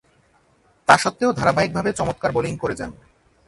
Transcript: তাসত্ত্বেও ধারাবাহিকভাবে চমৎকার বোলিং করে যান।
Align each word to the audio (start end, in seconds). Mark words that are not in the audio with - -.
তাসত্ত্বেও 0.87 1.31
ধারাবাহিকভাবে 1.33 1.89
চমৎকার 1.93 2.31
বোলিং 2.31 2.53
করে 2.57 2.75
যান। 2.75 2.91